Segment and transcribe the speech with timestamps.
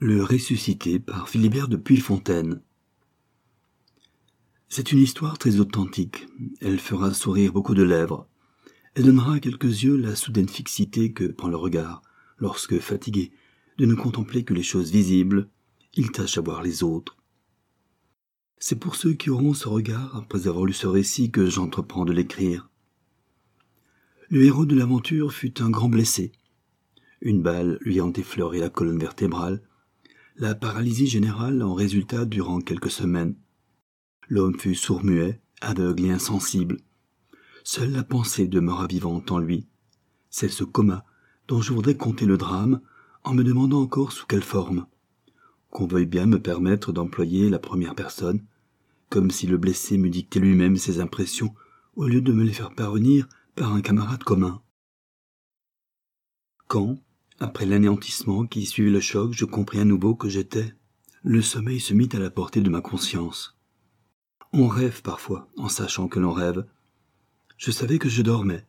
[0.00, 2.60] Le ressuscité par Philibert de Puyfontaine.
[4.68, 6.28] C'est une histoire très authentique.
[6.60, 8.28] Elle fera sourire beaucoup de lèvres.
[8.94, 12.02] Elle donnera à quelques yeux la soudaine fixité que prend le regard,
[12.36, 13.32] lorsque, fatigué
[13.76, 15.48] de ne contempler que les choses visibles,
[15.94, 17.16] il tâche à voir les autres.
[18.58, 22.12] C'est pour ceux qui auront ce regard, après avoir lu ce récit, que j'entreprends de
[22.12, 22.70] l'écrire.
[24.28, 26.30] Le héros de l'aventure fut un grand blessé.
[27.20, 29.60] Une balle lui ayant effleuré la colonne vertébrale,
[30.38, 33.34] la paralysie générale en résulta durant quelques semaines.
[34.28, 36.78] L'homme fut sourd-muet, aveugle et insensible.
[37.64, 39.66] Seule la pensée demeura vivante en lui.
[40.30, 41.04] C'est ce coma
[41.48, 42.80] dont je voudrais compter le drame
[43.24, 44.86] en me demandant encore sous quelle forme.
[45.70, 48.44] Qu'on veuille bien me permettre d'employer la première personne,
[49.10, 51.52] comme si le blessé m'eût dicté lui-même ses impressions
[51.96, 54.62] au lieu de me les faire parvenir par un camarade commun.
[56.68, 56.98] Quand,
[57.40, 60.74] après l'anéantissement qui suivit le choc, je compris à nouveau que j'étais,
[61.22, 63.58] le sommeil se mit à la portée de ma conscience.
[64.52, 66.66] On rêve parfois en sachant que l'on rêve.
[67.56, 68.66] Je savais que je dormais.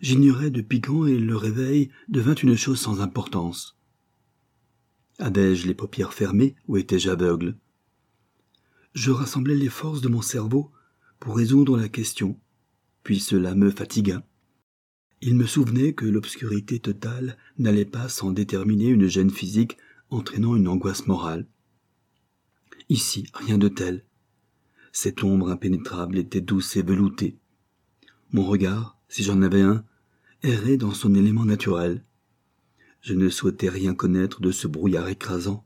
[0.00, 3.78] J'ignorais depuis quand et le réveil devint une chose sans importance.
[5.18, 7.56] Avais-je les paupières fermées ou étais-je aveugle?
[8.94, 10.70] Je rassemblais les forces de mon cerveau
[11.18, 12.38] pour résoudre la question
[13.06, 14.20] puis cela me fatigua.
[15.22, 19.78] Il me souvenait que l'obscurité totale n'allait pas sans déterminer une gêne physique
[20.10, 21.46] entraînant une angoisse morale.
[22.88, 24.04] Ici, rien de tel.
[24.92, 27.38] Cette ombre impénétrable était douce et veloutée.
[28.32, 29.84] Mon regard, si j'en avais un,
[30.42, 32.04] errait dans son élément naturel.
[33.00, 35.64] Je ne souhaitais rien connaître de ce brouillard écrasant,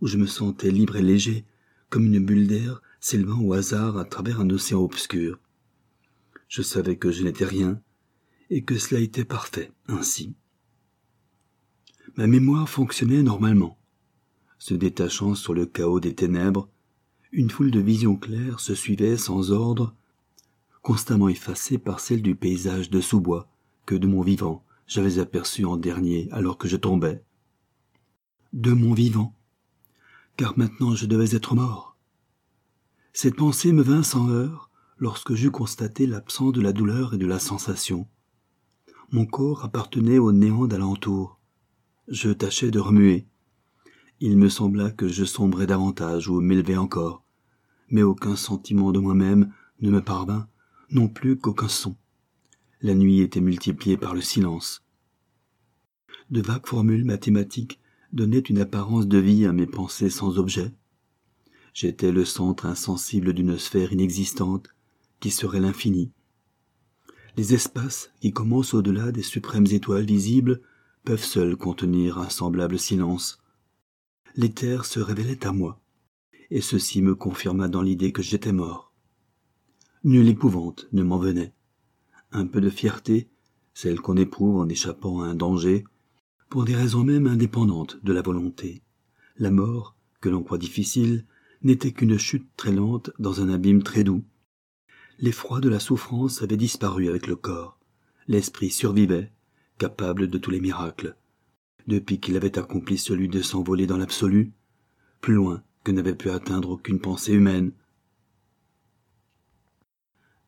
[0.00, 1.44] où je me sentais libre et léger,
[1.88, 5.38] comme une bulle d'air s'élevant au hasard à travers un océan obscur.
[6.48, 7.80] Je savais que je n'étais rien,
[8.50, 10.34] et que cela était parfait ainsi.
[12.16, 13.78] Ma mémoire fonctionnait normalement.
[14.58, 16.68] Se détachant sur le chaos des ténèbres,
[17.32, 19.94] une foule de visions claires se suivait sans ordre,
[20.82, 23.48] constamment effacée par celle du paysage de sous-bois
[23.86, 27.22] que de mon vivant j'avais aperçu en dernier alors que je tombais.
[28.52, 29.36] De mon vivant,
[30.36, 31.96] car maintenant je devais être mort.
[33.12, 34.68] Cette pensée me vint sans heurts,
[34.98, 38.08] lorsque j'eus constaté l'absence de la douleur et de la sensation.
[39.12, 41.40] Mon corps appartenait au néant d'alentour.
[42.06, 43.26] Je tâchais de remuer.
[44.20, 47.24] Il me sembla que je sombrais davantage ou m'élevais encore,
[47.88, 50.46] mais aucun sentiment de moi-même ne me parvint,
[50.90, 51.96] non plus qu'aucun son.
[52.82, 54.84] La nuit était multipliée par le silence.
[56.30, 57.80] De vagues formules mathématiques
[58.12, 60.72] donnaient une apparence de vie à mes pensées sans objet.
[61.74, 64.68] J'étais le centre insensible d'une sphère inexistante
[65.18, 66.12] qui serait l'infini.
[67.36, 70.60] Les espaces qui commencent au-delà des suprêmes étoiles visibles
[71.04, 73.42] peuvent seuls contenir un semblable silence.
[74.36, 75.80] L'éther se révélait à moi,
[76.50, 78.92] et ceci me confirma dans l'idée que j'étais mort.
[80.04, 81.52] Nulle épouvante ne m'en venait.
[82.32, 83.28] Un peu de fierté,
[83.74, 85.84] celle qu'on éprouve en échappant à un danger,
[86.48, 88.82] pour des raisons même indépendantes de la volonté.
[89.36, 91.24] La mort, que l'on croit difficile,
[91.62, 94.24] n'était qu'une chute très lente dans un abîme très doux,
[95.22, 97.78] L'effroi de la souffrance avait disparu avec le corps.
[98.26, 99.30] L'esprit survivait,
[99.76, 101.14] capable de tous les miracles.
[101.86, 104.52] Depuis qu'il avait accompli celui de s'envoler dans l'absolu,
[105.20, 107.72] plus loin que n'avait pu atteindre aucune pensée humaine.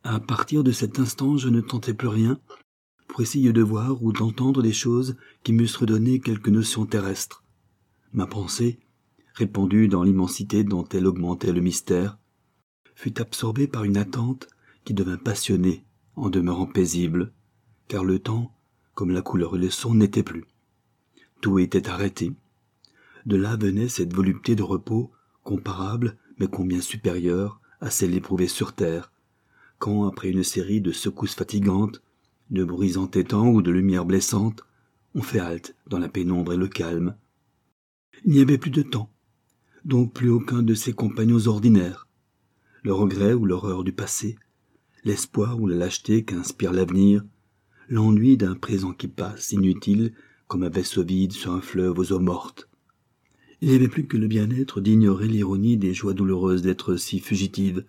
[0.05, 2.41] À partir de cet instant, je ne tentais plus rien
[3.09, 7.44] pour essayer de voir ou d'entendre des choses qui m'eussent redonné quelque notion terrestre.
[8.15, 8.78] Ma pensée,
[9.34, 12.19] répandue dans l'immensité dont elle augmentait le mystère,
[12.94, 14.49] fut absorbée par une attente
[14.84, 15.84] qui devint passionné
[16.16, 17.32] en demeurant paisible,
[17.88, 18.54] car le temps,
[18.94, 20.44] comme la couleur et le son, n'était plus.
[21.41, 22.32] Tout était arrêté.
[23.26, 25.10] De là venait cette volupté de repos,
[25.43, 29.12] comparable, mais combien supérieure à celle éprouvée sur terre,
[29.78, 32.03] quand, après une série de secousses fatigantes,
[32.50, 34.62] de bruits entêtants ou de lumières blessantes,
[35.14, 37.16] on fait halte dans la pénombre et le calme.
[38.25, 39.10] Il n'y avait plus de temps,
[39.85, 42.06] donc plus aucun de ses compagnons ordinaires.
[42.82, 44.37] Le regret ou l'horreur du passé
[45.04, 47.22] l'espoir ou la lâcheté qu'inspire l'avenir,
[47.88, 50.12] l'ennui d'un présent qui passe, inutile,
[50.46, 52.69] comme un vaisseau vide sur un fleuve aux eaux mortes.
[53.60, 57.84] Il n'y avait plus que le bien-être d'ignorer l'ironie des joies douloureuses d'être si fugitive,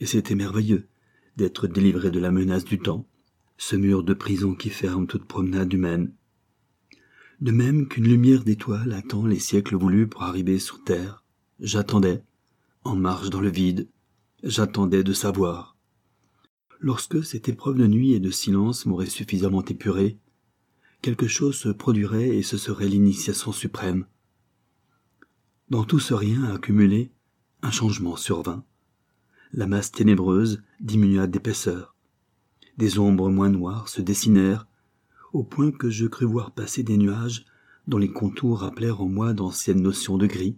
[0.00, 0.86] et c'était merveilleux
[1.36, 3.06] d'être délivré de la menace du temps,
[3.56, 6.12] ce mur de prison qui ferme toute promenade humaine.
[7.40, 11.22] De même qu'une lumière d'étoile attend les siècles voulus pour arriver sur terre,
[11.60, 12.22] j'attendais,
[12.84, 13.88] en marche dans le vide,
[14.42, 15.76] j'attendais de savoir,
[16.80, 20.18] Lorsque cette épreuve de nuit et de silence m'aurait suffisamment épuré,
[21.02, 24.06] quelque chose se produirait et ce serait l'initiation suprême.
[25.70, 27.10] Dans tout ce rien accumulé,
[27.62, 28.64] un changement survint.
[29.52, 31.96] La masse ténébreuse diminua d'épaisseur.
[32.76, 34.68] Des ombres moins noires se dessinèrent,
[35.32, 37.44] au point que je crus voir passer des nuages
[37.88, 40.56] dont les contours rappelèrent en moi d'anciennes notions de gris.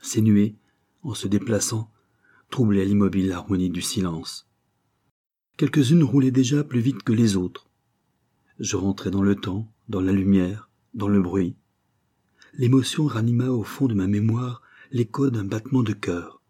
[0.00, 0.54] Ces nuées,
[1.02, 1.90] en se déplaçant,
[2.50, 4.48] troublaient l'immobile harmonie du silence.
[5.56, 7.70] Quelques-unes roulaient déjà plus vite que les autres.
[8.58, 11.54] Je rentrai dans le temps, dans la lumière, dans le bruit.
[12.52, 14.60] L'émotion ranima au fond de ma mémoire
[14.92, 16.42] l'écho d'un battement de cœur.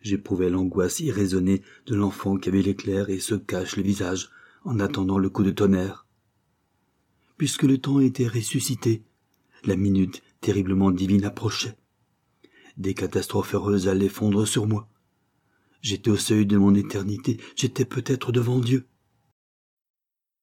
[0.00, 4.30] J'éprouvais l'angoisse irraisonnée de l'enfant qui avait l'éclair et se cache le visage
[4.64, 6.06] en attendant le coup de tonnerre.
[7.36, 9.02] Puisque le temps était ressuscité,
[9.64, 11.76] la minute terriblement divine approchait.
[12.78, 14.88] Des catastrophes heureuses allaient fondre sur moi.
[15.82, 18.86] J'étais au seuil de mon éternité, j'étais peut-être devant Dieu.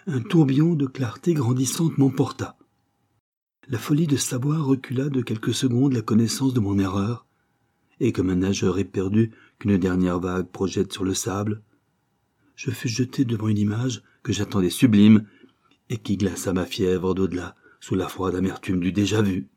[0.06, 2.58] Un tourbillon de clarté grandissante m'emporta.
[3.70, 7.26] La folie de savoir recula de quelques secondes la connaissance de mon erreur,
[8.02, 11.62] et comme un nageur éperdu qu'une dernière vague projette sur le sable,
[12.56, 15.26] je fus jeté devant une image que j'attendais sublime
[15.90, 19.48] et qui glaça ma fièvre d'au-delà sous la froide amertume du déjà vu.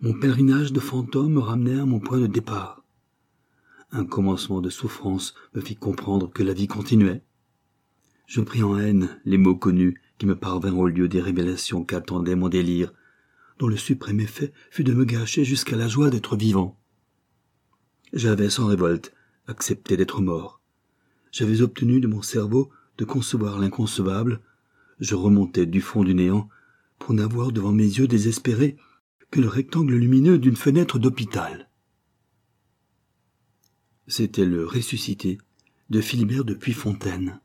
[0.00, 2.81] Mon pèlerinage de fantômes me ramenait à mon point de départ.
[3.94, 7.22] Un commencement de souffrance me fit comprendre que la vie continuait.
[8.26, 12.34] Je pris en haine les mots connus qui me parvinrent au lieu des révélations qu'attendait
[12.34, 12.94] mon délire,
[13.58, 16.80] dont le suprême effet fut de me gâcher jusqu'à la joie d'être vivant.
[18.14, 19.12] J'avais sans révolte
[19.46, 20.62] accepté d'être mort.
[21.30, 24.40] J'avais obtenu de mon cerveau de concevoir l'inconcevable.
[25.00, 26.48] Je remontais du fond du néant
[26.98, 28.76] pour n'avoir devant mes yeux désespérés
[29.30, 31.68] que le rectangle lumineux d'une fenêtre d'hôpital.
[34.14, 35.38] C'était le ressuscité
[35.88, 37.40] de Philibert de Puyfontaine.